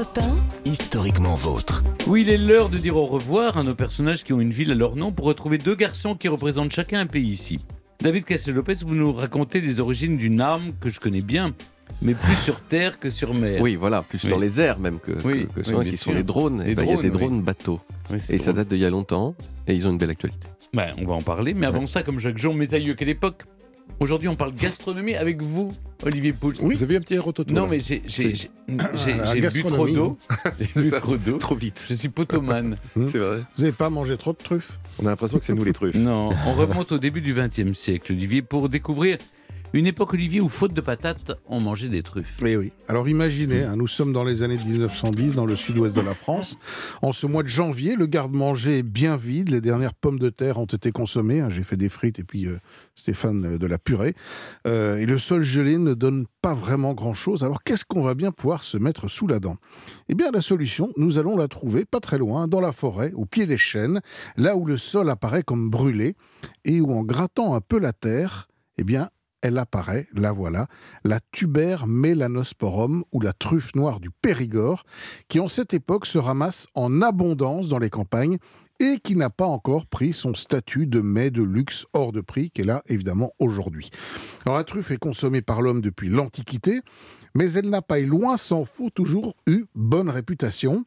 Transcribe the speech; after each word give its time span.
Europe 0.00 0.18
1, 0.64 0.64
historiquement 0.70 1.34
vôtre. 1.34 1.84
Oui, 2.06 2.22
il 2.22 2.30
est 2.30 2.38
l'heure 2.38 2.70
de 2.70 2.78
dire 2.78 2.96
au 2.96 3.04
revoir 3.04 3.58
à 3.58 3.62
nos 3.62 3.74
personnages 3.74 4.24
qui 4.24 4.32
ont 4.32 4.40
une 4.40 4.50
ville 4.50 4.70
à 4.70 4.74
leur 4.74 4.96
nom 4.96 5.12
pour 5.12 5.26
retrouver 5.26 5.58
deux 5.58 5.74
garçons 5.74 6.14
qui 6.14 6.28
représentent 6.28 6.72
chacun 6.72 7.00
un 7.00 7.06
pays 7.06 7.30
ici. 7.30 7.66
David 8.00 8.24
Castel-Lopez, 8.24 8.76
vous 8.86 8.96
nous 8.96 9.12
racontez 9.12 9.60
les 9.60 9.78
origines 9.78 10.16
d'une 10.16 10.40
arme 10.40 10.68
que 10.80 10.88
je 10.88 10.98
connais 11.00 11.20
bien, 11.20 11.54
mais 12.00 12.14
plus 12.14 12.34
sur 12.36 12.60
terre 12.62 12.98
que 12.98 13.10
sur 13.10 13.34
mer. 13.34 13.60
Oui, 13.60 13.76
voilà, 13.76 14.00
plus 14.00 14.24
Oui. 14.24 14.30
dans 14.30 14.38
les 14.38 14.58
airs 14.58 14.78
même 14.78 15.00
que, 15.00 15.12
Oui, 15.22 15.46
que- 15.48 15.60
que 15.60 15.60
oui, 15.60 15.64
sur- 15.66 15.80
qui 15.84 15.96
sont 15.98 16.12
les 16.12 16.22
drones. 16.22 16.62
Les 16.64 16.72
Eh 16.72 16.74
ben, 16.74 16.84
il 16.84 16.94
y 16.94 16.98
a 16.98 17.02
des 17.02 17.10
drones, 17.10 17.42
bateaux. 17.42 17.80
Et 18.30 18.38
ça 18.38 18.54
date 18.54 18.70
d'il 18.70 18.78
y 18.78 18.86
a 18.86 18.90
longtemps. 18.90 19.34
Et 19.66 19.74
ils 19.74 19.86
ont 19.86 19.90
une 19.90 19.98
belle 19.98 20.08
actualité. 20.08 20.48
Ben, 20.72 20.88
on 20.98 21.04
va 21.04 21.12
en 21.12 21.20
parler, 21.20 21.52
mais 21.52 21.66
avant 21.66 21.86
ça, 21.86 22.02
comme 22.02 22.18
Jacques 22.20 22.38
Jean, 22.38 22.54
mes 22.54 22.72
aïeux, 22.72 22.94
quelle 22.94 23.10
époque? 23.10 23.42
Aujourd'hui, 23.98 24.28
on 24.28 24.36
parle 24.36 24.54
gastronomie 24.54 25.14
avec 25.14 25.42
vous, 25.42 25.70
Olivier 26.02 26.32
Pouls. 26.32 26.54
Vous 26.60 26.82
avez 26.82 26.96
un 26.96 27.00
petit 27.00 27.18
rototo 27.18 27.52
Non, 27.52 27.66
mais 27.66 27.80
j'ai 27.80 28.02
j'ai 28.06 28.48
bu 29.52 29.62
trop 29.64 29.88
d'eau. 29.88 30.16
J'ai 30.60 30.80
bu 30.80 30.88
ça. 30.88 31.00
trop 31.00 31.16
d'eau. 31.16 31.38
Trop 31.38 31.54
vite. 31.54 31.86
Je 31.88 31.94
suis 31.94 32.08
potomane. 32.08 32.76
C'est 33.06 33.18
vrai. 33.18 33.42
Vous 33.56 33.62
n'avez 33.62 33.72
pas 33.72 33.90
mangé 33.90 34.16
trop 34.16 34.32
de 34.32 34.38
truffes? 34.38 34.78
On 34.98 35.06
a 35.06 35.10
l'impression 35.10 35.38
que 35.38 35.44
c'est 35.44 35.54
nous 35.54 35.64
les 35.64 35.72
truffes. 35.72 35.94
Non, 35.94 36.30
on 36.46 36.54
remonte 36.54 36.92
au 36.92 36.98
début 36.98 37.20
du 37.20 37.34
XXe 37.34 37.76
siècle, 37.76 38.12
Olivier, 38.12 38.42
pour 38.42 38.68
découvrir 38.68 39.18
une 39.72 39.86
époque, 39.86 40.14
Olivier, 40.14 40.40
où 40.40 40.48
faute 40.48 40.74
de 40.74 40.80
patates, 40.80 41.32
on 41.46 41.60
mangeait 41.60 41.88
des 41.88 42.02
truffes. 42.02 42.36
Eh 42.44 42.56
oui. 42.56 42.72
Alors 42.88 43.08
imaginez, 43.08 43.62
hein, 43.62 43.76
nous 43.76 43.86
sommes 43.86 44.12
dans 44.12 44.24
les 44.24 44.42
années 44.42 44.56
1910 44.56 45.34
dans 45.34 45.46
le 45.46 45.54
sud-ouest 45.56 45.94
de 45.94 46.00
la 46.00 46.14
France. 46.14 46.58
En 47.02 47.12
ce 47.12 47.26
mois 47.26 47.42
de 47.42 47.48
janvier, 47.48 47.94
le 47.94 48.06
garde-manger 48.06 48.78
est 48.78 48.82
bien 48.82 49.16
vide. 49.16 49.50
Les 49.50 49.60
dernières 49.60 49.94
pommes 49.94 50.18
de 50.18 50.28
terre 50.28 50.58
ont 50.58 50.64
été 50.66 50.90
consommées. 50.90 51.40
hein. 51.40 51.50
J'ai 51.50 51.62
fait 51.62 51.76
des 51.76 51.88
frites 51.88 52.18
et 52.18 52.24
puis 52.24 52.46
euh, 52.46 52.58
Stéphane 52.94 53.44
euh, 53.54 53.58
de 53.58 53.66
la 53.66 53.78
purée. 53.78 54.14
Euh, 54.66 54.96
et 54.96 55.06
le 55.06 55.18
sol 55.18 55.42
gelé 55.42 55.78
ne 55.78 55.94
donne 55.94 56.26
pas 56.42 56.54
vraiment 56.54 56.94
grand-chose. 56.94 57.44
Alors 57.44 57.62
qu'est-ce 57.62 57.84
qu'on 57.84 58.02
va 58.02 58.14
bien 58.14 58.32
pouvoir 58.32 58.64
se 58.64 58.76
mettre 58.76 59.08
sous 59.08 59.26
la 59.26 59.38
dent? 59.38 59.56
Eh 60.08 60.14
bien 60.14 60.30
la 60.32 60.40
solution, 60.40 60.90
nous 60.96 61.18
allons 61.18 61.36
la 61.36 61.48
trouver 61.48 61.84
pas 61.84 62.00
très 62.00 62.18
loin, 62.18 62.48
dans 62.48 62.60
la 62.60 62.72
forêt, 62.72 63.12
au 63.14 63.24
pied 63.24 63.46
des 63.46 63.58
chênes, 63.58 64.00
là 64.36 64.56
où 64.56 64.64
le 64.66 64.76
sol 64.76 65.08
apparaît 65.10 65.42
comme 65.42 65.70
brûlé 65.70 66.16
et 66.64 66.80
où 66.80 66.92
en 66.92 67.02
grattant 67.02 67.54
un 67.54 67.60
peu 67.60 67.78
la 67.78 67.92
terre, 67.92 68.48
eh 68.78 68.84
bien 68.84 69.10
elle 69.42 69.58
apparaît, 69.58 70.06
la 70.12 70.32
voilà, 70.32 70.66
la 71.04 71.20
tuber 71.32 71.76
mélanosporum 71.86 73.04
ou 73.12 73.20
la 73.20 73.32
truffe 73.32 73.74
noire 73.74 74.00
du 74.00 74.10
Périgord, 74.10 74.84
qui 75.28 75.40
en 75.40 75.48
cette 75.48 75.74
époque 75.74 76.06
se 76.06 76.18
ramasse 76.18 76.66
en 76.74 77.02
abondance 77.02 77.68
dans 77.68 77.78
les 77.78 77.90
campagnes 77.90 78.38
et 78.80 78.98
qui 78.98 79.14
n'a 79.14 79.30
pas 79.30 79.46
encore 79.46 79.86
pris 79.86 80.12
son 80.12 80.34
statut 80.34 80.86
de 80.86 81.00
mets 81.00 81.30
de 81.30 81.42
luxe 81.42 81.86
hors 81.92 82.12
de 82.12 82.22
prix 82.22 82.50
qu'elle 82.50 82.70
a 82.70 82.82
évidemment 82.86 83.32
aujourd'hui. 83.38 83.90
Alors 84.46 84.56
la 84.56 84.64
truffe 84.64 84.90
est 84.90 84.98
consommée 84.98 85.42
par 85.42 85.60
l'homme 85.60 85.82
depuis 85.82 86.08
l'Antiquité, 86.08 86.80
mais 87.36 87.52
elle 87.52 87.68
n'a 87.68 87.82
pas, 87.82 87.98
et 87.98 88.06
loin 88.06 88.36
s'en 88.36 88.64
faut, 88.64 88.90
toujours 88.90 89.36
eu 89.46 89.66
bonne 89.74 90.08
réputation. 90.08 90.84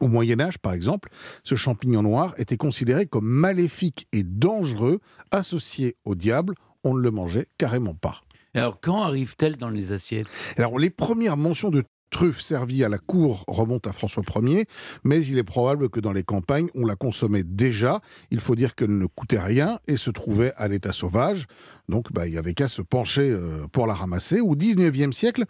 Au 0.00 0.08
Moyen 0.08 0.40
Âge, 0.40 0.58
par 0.58 0.72
exemple, 0.72 1.10
ce 1.42 1.56
champignon 1.56 2.02
noir 2.02 2.32
était 2.38 2.56
considéré 2.56 3.06
comme 3.06 3.26
maléfique 3.26 4.06
et 4.12 4.22
dangereux, 4.22 5.00
associé 5.32 5.96
au 6.04 6.14
diable. 6.14 6.54
On 6.88 6.94
ne 6.94 7.02
le 7.02 7.10
mangeait 7.10 7.48
carrément 7.58 7.92
pas. 7.92 8.22
Alors, 8.54 8.80
quand 8.80 9.02
arrive-t-elle 9.02 9.56
dans 9.56 9.68
les 9.68 9.92
assiettes? 9.92 10.26
Alors, 10.56 10.78
les 10.78 10.88
premières 10.88 11.36
mentions 11.36 11.68
de 11.68 11.84
truffes 12.08 12.40
servies 12.40 12.82
à 12.82 12.88
la 12.88 12.96
cour 12.96 13.44
remontent 13.46 13.90
à 13.90 13.92
François 13.92 14.22
Ier, 14.36 14.64
mais 15.04 15.22
il 15.22 15.36
est 15.36 15.44
probable 15.44 15.90
que 15.90 16.00
dans 16.00 16.12
les 16.12 16.22
campagnes, 16.22 16.68
on 16.74 16.86
la 16.86 16.96
consommait 16.96 17.44
déjà. 17.44 18.00
Il 18.30 18.40
faut 18.40 18.54
dire 18.54 18.74
qu'elle 18.74 18.96
ne 18.96 19.04
coûtait 19.04 19.38
rien 19.38 19.78
et 19.86 19.98
se 19.98 20.10
trouvait 20.10 20.54
à 20.56 20.66
l'état 20.66 20.94
sauvage. 20.94 21.44
Donc, 21.90 22.10
bah, 22.10 22.26
il 22.26 22.32
n'y 22.32 22.38
avait 22.38 22.54
qu'à 22.54 22.68
se 22.68 22.80
pencher 22.80 23.28
euh, 23.30 23.66
pour 23.70 23.86
la 23.86 23.92
ramasser. 23.92 24.40
Au 24.40 24.56
XIXe 24.56 25.14
siècle, 25.14 25.44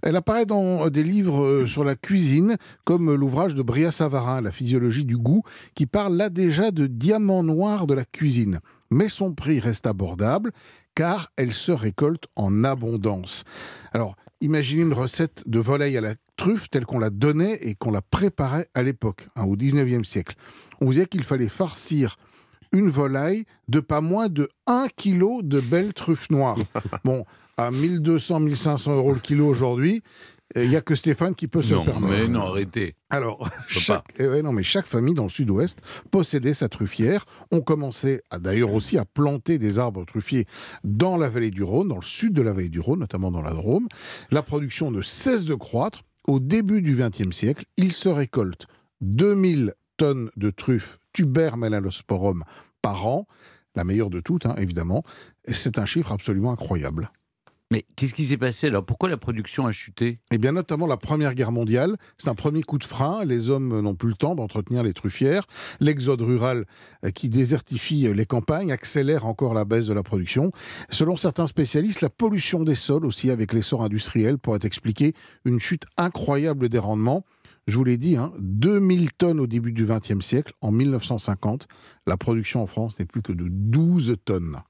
elle 0.00 0.14
apparaît 0.14 0.46
dans 0.46 0.88
des 0.90 1.02
livres 1.02 1.42
euh, 1.42 1.66
sur 1.66 1.82
la 1.82 1.96
cuisine, 1.96 2.56
comme 2.84 3.12
l'ouvrage 3.12 3.56
de 3.56 3.62
Bria 3.62 3.90
Savarin, 3.90 4.40
La 4.40 4.52
physiologie 4.52 5.04
du 5.04 5.18
goût, 5.18 5.42
qui 5.74 5.86
parle 5.86 6.16
là 6.16 6.30
déjà 6.30 6.70
de 6.70 6.86
diamant 6.86 7.42
noir 7.42 7.88
de 7.88 7.94
la 7.94 8.04
cuisine. 8.04 8.60
Mais 8.94 9.08
son 9.08 9.34
prix 9.34 9.58
reste 9.58 9.88
abordable, 9.88 10.52
car 10.94 11.32
elle 11.36 11.52
se 11.52 11.72
récolte 11.72 12.26
en 12.36 12.62
abondance. 12.62 13.42
Alors, 13.92 14.14
imaginez 14.40 14.82
une 14.82 14.92
recette 14.92 15.42
de 15.46 15.58
volaille 15.58 15.96
à 15.96 16.00
la 16.00 16.14
truffe 16.36 16.70
telle 16.70 16.86
qu'on 16.86 17.00
la 17.00 17.10
donnait 17.10 17.54
et 17.54 17.74
qu'on 17.74 17.90
la 17.90 18.02
préparait 18.02 18.68
à 18.72 18.84
l'époque, 18.84 19.26
hein, 19.34 19.46
au 19.46 19.56
19e 19.56 20.04
siècle. 20.04 20.36
On 20.80 20.86
vous 20.86 20.92
disait 20.92 21.06
qu'il 21.06 21.24
fallait 21.24 21.48
farcir 21.48 22.14
une 22.70 22.88
volaille 22.88 23.46
de 23.66 23.80
pas 23.80 24.00
moins 24.00 24.28
de 24.28 24.48
1 24.68 24.86
kg 24.96 25.42
de 25.42 25.58
belles 25.58 25.92
truffes 25.92 26.30
noires. 26.30 26.58
Bon, 27.04 27.24
à 27.56 27.72
1200, 27.72 28.40
1500 28.40 28.94
euros 28.94 29.12
le 29.12 29.18
kilo 29.18 29.48
aujourd'hui, 29.48 30.04
il 30.56 30.68
n'y 30.68 30.76
a 30.76 30.80
que 30.80 30.94
Stéphane 30.94 31.34
qui 31.34 31.48
peut 31.48 31.62
se 31.62 31.74
Non, 31.74 31.84
le 31.84 31.90
permettre. 31.92 32.22
mais 32.22 32.28
non, 32.28 32.42
arrêtez. 32.42 32.94
Alors, 33.10 33.48
chaque, 33.68 34.06
eh 34.18 34.26
ouais, 34.28 34.42
non, 34.42 34.52
mais 34.52 34.62
chaque 34.62 34.86
famille 34.86 35.14
dans 35.14 35.24
le 35.24 35.28
sud-ouest 35.28 35.78
possédait 36.10 36.54
sa 36.54 36.68
truffière. 36.68 37.24
On 37.50 37.60
commençait 37.60 38.22
à- 38.30 38.38
d'ailleurs 38.38 38.72
aussi 38.72 38.98
à 38.98 39.04
planter 39.04 39.58
des 39.58 39.78
arbres 39.78 40.04
truffiers 40.04 40.46
dans 40.84 41.16
la 41.16 41.28
vallée 41.28 41.50
du 41.50 41.62
Rhône, 41.62 41.88
dans 41.88 41.96
le 41.96 42.02
sud 42.02 42.32
de 42.34 42.42
la 42.42 42.52
vallée 42.52 42.68
du 42.68 42.80
Rhône, 42.80 43.00
notamment 43.00 43.30
dans 43.30 43.42
la 43.42 43.52
Drôme. 43.52 43.88
La 44.30 44.42
production 44.42 44.90
ne 44.90 45.02
cesse 45.02 45.44
de 45.44 45.54
croître. 45.54 46.02
Au 46.26 46.40
début 46.40 46.80
du 46.80 46.96
XXe 46.96 47.36
siècle, 47.36 47.66
il 47.76 47.92
se 47.92 48.08
récolte 48.08 48.66
2000 49.02 49.74
tonnes 49.96 50.30
de 50.36 50.50
truffes 50.50 50.98
tuber 51.12 51.50
melanosporum 51.56 52.44
par 52.82 53.06
an. 53.06 53.26
La 53.76 53.84
meilleure 53.84 54.08
de 54.10 54.20
toutes, 54.20 54.46
hein, 54.46 54.54
évidemment. 54.58 55.02
C'est 55.48 55.78
un 55.78 55.84
chiffre 55.84 56.12
absolument 56.12 56.52
incroyable. 56.52 57.10
Mais 57.74 57.84
qu'est-ce 57.96 58.14
qui 58.14 58.24
s'est 58.24 58.36
passé 58.36 58.68
alors? 58.68 58.86
Pourquoi 58.86 59.08
la 59.08 59.16
production 59.16 59.66
a 59.66 59.72
chuté? 59.72 60.20
Eh 60.30 60.38
bien, 60.38 60.52
notamment 60.52 60.86
la 60.86 60.96
Première 60.96 61.34
Guerre 61.34 61.50
mondiale, 61.50 61.96
c'est 62.18 62.28
un 62.28 62.36
premier 62.36 62.62
coup 62.62 62.78
de 62.78 62.84
frein. 62.84 63.24
Les 63.24 63.50
hommes 63.50 63.80
n'ont 63.80 63.96
plus 63.96 64.10
le 64.10 64.14
temps 64.14 64.36
d'entretenir 64.36 64.84
les 64.84 64.92
truffières. 64.92 65.42
L'exode 65.80 66.20
rural 66.20 66.66
euh, 67.04 67.10
qui 67.10 67.28
désertifie 67.28 68.06
euh, 68.06 68.12
les 68.12 68.26
campagnes 68.26 68.70
accélère 68.70 69.26
encore 69.26 69.54
la 69.54 69.64
baisse 69.64 69.88
de 69.88 69.92
la 69.92 70.04
production. 70.04 70.52
Selon 70.88 71.16
certains 71.16 71.48
spécialistes, 71.48 72.00
la 72.00 72.10
pollution 72.10 72.62
des 72.62 72.76
sols 72.76 73.04
aussi, 73.04 73.32
avec 73.32 73.52
l'essor 73.52 73.82
industriel, 73.82 74.38
pourrait 74.38 74.60
expliquer 74.62 75.12
une 75.44 75.58
chute 75.58 75.82
incroyable 75.96 76.68
des 76.68 76.78
rendements. 76.78 77.24
Je 77.66 77.76
vous 77.76 77.82
l'ai 77.82 77.98
dit, 77.98 78.16
hein, 78.16 78.32
2000 78.38 79.10
tonnes 79.14 79.40
au 79.40 79.48
début 79.48 79.72
du 79.72 79.84
XXe 79.84 80.24
siècle. 80.24 80.52
En 80.60 80.70
1950, 80.70 81.66
la 82.06 82.16
production 82.16 82.62
en 82.62 82.68
France 82.68 83.00
n'est 83.00 83.04
plus 83.04 83.22
que 83.22 83.32
de 83.32 83.48
12 83.48 84.14
tonnes. 84.24 84.60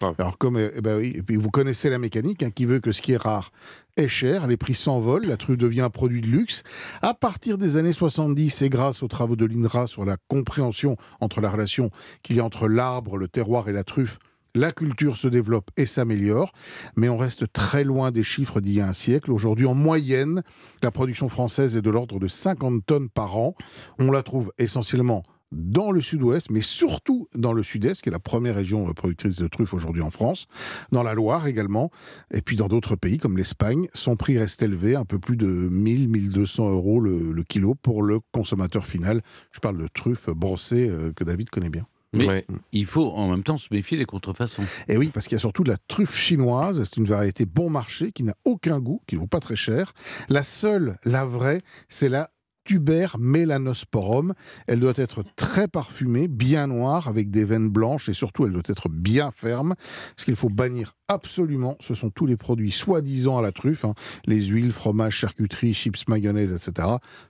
Alors 0.00 0.38
comme 0.38 0.58
eh 0.58 0.80
ben 0.80 0.98
oui, 0.98 1.12
et 1.14 1.22
puis 1.22 1.36
vous 1.36 1.50
connaissez 1.50 1.90
la 1.90 1.98
mécanique 1.98 2.42
hein, 2.42 2.50
qui 2.50 2.64
veut 2.64 2.80
que 2.80 2.92
ce 2.92 3.02
qui 3.02 3.12
est 3.12 3.22
rare 3.22 3.50
est 3.96 4.08
cher, 4.08 4.46
les 4.46 4.56
prix 4.56 4.74
s'envolent, 4.74 5.26
la 5.26 5.36
truffe 5.36 5.58
devient 5.58 5.80
un 5.80 5.90
produit 5.90 6.20
de 6.20 6.28
luxe. 6.28 6.62
À 7.02 7.14
partir 7.14 7.58
des 7.58 7.76
années 7.76 7.92
70, 7.92 8.62
et 8.62 8.68
grâce 8.68 9.02
aux 9.02 9.08
travaux 9.08 9.36
de 9.36 9.44
l'INRA 9.44 9.86
sur 9.86 10.04
la 10.04 10.16
compréhension 10.28 10.96
entre 11.20 11.40
la 11.40 11.50
relation 11.50 11.90
qu'il 12.22 12.36
y 12.36 12.40
a 12.40 12.44
entre 12.44 12.68
l'arbre, 12.68 13.16
le 13.16 13.28
terroir 13.28 13.68
et 13.68 13.72
la 13.72 13.82
truffe, 13.82 14.18
la 14.54 14.72
culture 14.72 15.16
se 15.16 15.28
développe 15.28 15.70
et 15.76 15.86
s'améliore, 15.86 16.52
mais 16.96 17.08
on 17.08 17.16
reste 17.16 17.52
très 17.52 17.84
loin 17.84 18.10
des 18.10 18.22
chiffres 18.22 18.60
d'il 18.60 18.74
y 18.74 18.80
a 18.80 18.88
un 18.88 18.92
siècle. 18.92 19.30
Aujourd'hui, 19.30 19.66
en 19.66 19.74
moyenne, 19.74 20.42
la 20.82 20.90
production 20.90 21.28
française 21.28 21.76
est 21.76 21.82
de 21.82 21.90
l'ordre 21.90 22.18
de 22.18 22.28
50 22.28 22.84
tonnes 22.86 23.08
par 23.08 23.36
an. 23.36 23.54
On 23.98 24.10
la 24.10 24.22
trouve 24.22 24.52
essentiellement 24.58 25.22
dans 25.52 25.90
le 25.90 26.00
sud-ouest, 26.00 26.50
mais 26.50 26.60
surtout 26.60 27.28
dans 27.34 27.52
le 27.52 27.62
sud-est, 27.62 28.02
qui 28.02 28.08
est 28.08 28.12
la 28.12 28.18
première 28.18 28.54
région 28.54 28.88
euh, 28.88 28.92
productrice 28.92 29.36
de 29.36 29.48
truffes 29.48 29.74
aujourd'hui 29.74 30.02
en 30.02 30.10
France, 30.10 30.46
dans 30.92 31.02
la 31.02 31.14
Loire 31.14 31.46
également, 31.46 31.90
et 32.32 32.42
puis 32.42 32.56
dans 32.56 32.68
d'autres 32.68 32.96
pays 32.96 33.18
comme 33.18 33.36
l'Espagne. 33.36 33.88
Son 33.94 34.16
prix 34.16 34.38
reste 34.38 34.62
élevé, 34.62 34.94
un 34.96 35.04
peu 35.04 35.18
plus 35.18 35.36
de 35.36 35.68
1000-1200 35.70 36.70
euros 36.70 37.00
le, 37.00 37.32
le 37.32 37.42
kilo 37.44 37.74
pour 37.74 38.02
le 38.02 38.20
consommateur 38.32 38.84
final. 38.84 39.22
Je 39.52 39.60
parle 39.60 39.78
de 39.78 39.88
truffes 39.92 40.30
brossées 40.30 40.88
euh, 40.88 41.12
que 41.14 41.24
David 41.24 41.50
connaît 41.50 41.70
bien. 41.70 41.86
Mais 42.14 42.26
Ouais. 42.26 42.46
il 42.72 42.86
faut 42.86 43.10
en 43.10 43.28
même 43.30 43.42
temps 43.42 43.58
se 43.58 43.68
méfier 43.70 43.98
des 43.98 44.06
contrefaçons. 44.06 44.62
Et 44.88 44.96
oui, 44.96 45.10
parce 45.12 45.26
qu'il 45.28 45.34
y 45.34 45.36
a 45.36 45.40
surtout 45.40 45.62
de 45.62 45.68
la 45.68 45.76
truffe 45.88 46.16
chinoise. 46.16 46.82
C'est 46.82 46.96
une 46.96 47.06
variété 47.06 47.44
bon 47.44 47.68
marché 47.68 48.12
qui 48.12 48.22
n'a 48.22 48.32
aucun 48.46 48.80
goût, 48.80 49.02
qui 49.06 49.14
ne 49.16 49.20
vaut 49.20 49.26
pas 49.26 49.40
très 49.40 49.56
cher. 49.56 49.92
La 50.30 50.42
seule, 50.42 50.96
la 51.04 51.26
vraie, 51.26 51.58
c'est 51.90 52.08
la 52.08 52.30
tuber 52.68 53.06
mélanosporum. 53.18 54.34
Elle 54.66 54.80
doit 54.80 54.92
être 54.96 55.24
très 55.36 55.68
parfumée, 55.68 56.28
bien 56.28 56.66
noire, 56.66 57.08
avec 57.08 57.30
des 57.30 57.42
veines 57.42 57.70
blanches 57.70 58.10
et 58.10 58.12
surtout 58.12 58.44
elle 58.44 58.52
doit 58.52 58.62
être 58.66 58.90
bien 58.90 59.30
ferme. 59.30 59.74
Ce 60.18 60.26
qu'il 60.26 60.36
faut 60.36 60.50
bannir 60.50 60.92
absolument, 61.08 61.78
ce 61.80 61.94
sont 61.94 62.10
tous 62.10 62.26
les 62.26 62.36
produits 62.36 62.70
soi-disant 62.70 63.38
à 63.38 63.42
la 63.42 63.52
truffe, 63.52 63.86
hein. 63.86 63.94
les 64.26 64.42
huiles, 64.44 64.72
fromages, 64.72 65.14
charcuterie, 65.14 65.72
chips, 65.72 66.06
mayonnaise, 66.08 66.52
etc. 66.52 66.88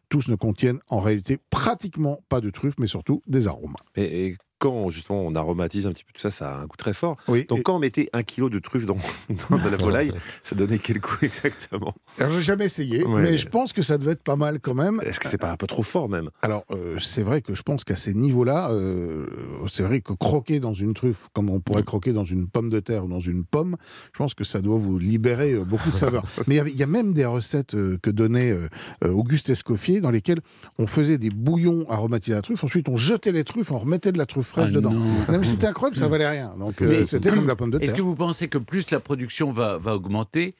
Tous 0.08 0.26
ne 0.26 0.34
contiennent 0.34 0.80
en 0.88 1.00
réalité 1.00 1.38
pratiquement 1.50 2.18
pas 2.28 2.40
de 2.40 2.50
truffe, 2.50 2.74
mais 2.80 2.88
surtout 2.88 3.22
des 3.28 3.46
arômes. 3.46 3.76
Et 3.94 4.34
quand 4.58 4.90
justement 4.90 5.20
on 5.22 5.34
aromatise 5.34 5.86
un 5.86 5.92
petit 5.92 6.04
peu 6.04 6.12
tout 6.12 6.20
ça, 6.20 6.30
ça 6.30 6.54
a 6.56 6.60
un 6.60 6.66
goût 6.66 6.76
très 6.76 6.92
fort. 6.92 7.16
Oui, 7.28 7.46
Donc 7.48 7.62
quand 7.62 7.76
on 7.76 7.78
mettait 7.78 8.08
un 8.12 8.22
kilo 8.22 8.48
de 8.50 8.58
truffe 8.58 8.86
dans, 8.86 8.96
dans 9.50 9.58
de 9.58 9.68
la 9.68 9.76
volaille, 9.76 10.12
ça 10.42 10.54
donnait 10.56 10.78
quel 10.78 10.98
goût 11.00 11.16
exactement? 11.22 11.94
Alors 12.18 12.32
j'ai 12.32 12.42
jamais 12.42 12.64
essayé, 12.66 13.04
Ouais. 13.04 13.22
mais 13.22 13.36
je 13.36 13.48
pense 13.48 13.72
que 13.72 13.82
ça 13.82 13.98
devait 13.98 14.12
être 14.12 14.22
pas 14.22 14.36
mal 14.36 14.60
quand 14.60 14.74
même. 14.74 15.00
Est-ce 15.04 15.20
que 15.20 15.28
c'est 15.28 15.38
pas 15.38 15.50
un 15.52 15.56
peu 15.56 15.66
trop 15.66 15.82
fort 15.82 16.08
même? 16.08 16.30
Alors, 16.42 16.64
euh, 16.70 16.98
c'est 17.00 17.22
vrai 17.22 17.40
que 17.42 17.54
je 17.54 17.62
pense 17.62 17.84
qu'à 17.84 17.96
ces 17.96 18.14
niveaux-là, 18.14 18.70
euh, 18.70 19.26
c'est 19.68 19.82
vrai 19.82 20.00
que 20.00 20.12
croquer 20.12 20.60
dans 20.60 20.74
une 20.74 20.94
truffe, 20.94 21.28
comme 21.32 21.50
on 21.50 21.60
pourrait 21.60 21.82
croquer 21.84 22.12
dans 22.12 22.24
une 22.24 22.48
pomme 22.48 22.70
de 22.70 22.80
terre 22.80 23.04
ou 23.04 23.08
dans 23.08 23.20
une 23.20 23.44
pomme, 23.44 23.76
je 24.12 24.18
pense 24.18 24.34
que 24.34 24.44
ça 24.44 24.60
doit 24.60 24.76
vous 24.76 24.98
libérer 24.98 25.52
euh, 25.52 25.64
beaucoup 25.64 25.90
de 25.90 25.94
saveurs. 25.96 26.24
Mais 26.46 26.56
il 26.66 26.76
y 26.76 26.82
a 26.82 26.86
même 26.86 27.12
des 27.12 27.24
recettes 27.24 27.76
que 28.02 28.10
donnait 28.10 28.50
euh, 28.50 28.68
Auguste 29.12 29.50
Escoffier 29.50 30.00
dans 30.00 30.10
lesquelles 30.10 30.40
on 30.78 30.86
faisait 30.86 31.18
des 31.18 31.30
bouillons 31.30 31.84
aromatisés 31.88 32.32
à 32.32 32.36
la 32.36 32.42
truffe, 32.42 32.64
ensuite 32.64 32.88
on 32.88 32.96
jetait 32.96 33.32
les 33.32 33.44
truffes, 33.44 33.70
on 33.70 33.78
remettait 33.78 34.12
de 34.12 34.18
la 34.18 34.26
truffe 34.26 34.47
fraîche 34.48 34.70
Ah 34.70 34.74
dedans. 34.76 34.90
non. 34.90 35.04
Non, 35.30 35.38
mais 35.38 35.44
c'était 35.44 35.66
incroyable, 35.66 35.96
ça 35.96 36.08
valait 36.08 36.28
rien. 36.28 36.54
Donc 36.58 36.82
euh, 36.82 37.04
c'était 37.06 37.30
comme 37.30 37.46
la 37.46 37.56
pomme 37.56 37.70
de 37.70 37.78
Est-ce 37.78 37.86
terre. 37.86 37.96
que 37.96 38.02
vous 38.02 38.14
pensez 38.16 38.48
que 38.48 38.58
plus 38.58 38.90
la 38.90 39.00
production 39.00 39.52
va, 39.52 39.78
va 39.78 39.94
augmenter, 39.94 40.54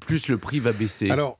plus 0.00 0.28
le 0.28 0.36
prix 0.38 0.58
va 0.58 0.72
baisser? 0.72 1.10
Alors, 1.10 1.38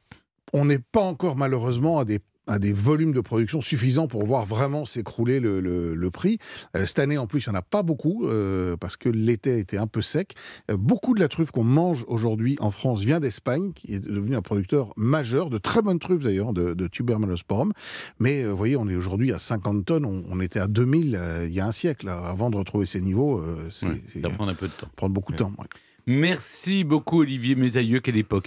on 0.53 0.65
n'est 0.65 0.79
pas 0.79 1.03
encore 1.03 1.37
malheureusement 1.37 1.99
à 1.99 2.05
des 2.05 2.21
à 2.49 2.59
des 2.59 2.73
volumes 2.73 3.13
de 3.13 3.21
production 3.21 3.61
suffisants 3.61 4.09
pour 4.09 4.25
voir 4.27 4.45
vraiment 4.45 4.85
s'écrouler 4.87 5.39
le, 5.39 5.61
le- 5.61 5.95
le 5.95 6.11
prix. 6.11 6.39
Euh, 6.77 6.87
cette 6.87 6.99
année, 6.99 7.19
en 7.19 7.27
plus, 7.27 7.47
il 7.47 7.51
n'y 7.51 7.57
en 7.57 7.59
a 7.59 7.63
pas 7.63 7.83
beaucoup, 7.85 8.27
euh, 8.27 8.77
parce 8.77 8.97
que 8.97 9.09
l'été 9.09 9.59
était 9.59 9.79
un 9.79 9.87
peu 9.87 10.03
sec. 10.03 10.35
Euh, 10.71 10.77
beaucoup 10.77 11.15
de 11.15 11.21
la 11.21 11.29
truffe 11.29 11.51
qu'on 11.51 11.63
mange 11.65 12.05
aujourd'hui 12.09 12.57
en 12.61 12.71
France 12.71 13.01
vient 13.01 13.21
d'Espagne, 13.21 13.73
qui 13.75 13.95
est 13.95 14.01
devenu 14.01 14.35
un 14.35 14.43
producteur 14.43 14.93
majeur, 14.97 15.51
de 15.51 15.59
très 15.59 15.83
bonnes 15.83 15.99
truffes 16.01 16.25
d'ailleurs, 16.25 16.53
de, 16.53 16.75
de 16.75 16.87
Tubermalosporum. 16.89 17.73
Mais 18.19 18.45
vous 18.45 18.57
voyez, 18.57 18.77
on 18.77 18.89
est 18.89 18.97
aujourd'hui 18.97 19.33
à 19.33 19.39
50 19.39 19.85
tonnes, 19.85 20.05
on, 20.07 20.25
on 20.29 20.41
était 20.41 20.61
à 20.61 20.67
2000 20.67 21.15
euh, 21.17 21.47
il 21.47 21.53
y 21.55 21.61
a 21.61 21.67
un 21.67 21.73
siècle. 21.73 22.09
Avant 22.09 22.51
de 22.51 22.57
retrouver 22.57 22.87
ces 22.87 23.01
niveaux, 23.01 23.43
c'est 23.71 23.87
Ouais, 23.87 24.03
ça 24.23 24.31
prend 24.31 24.49
un 24.49 24.55
peu 24.55 24.69
de 24.69 24.73
temps. 24.73 24.89
prendre 24.97 25.13
beaucoup 25.15 25.33
de 25.33 25.37
temps. 25.39 25.53
ouais. 25.59 25.67
Merci 26.11 26.85
beaucoup 26.85 27.21
Olivier 27.21 27.55
Mésailleux, 27.55 28.01
quelle 28.01 28.17
époque 28.17 28.37